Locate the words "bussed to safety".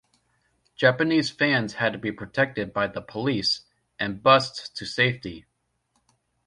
4.23-5.45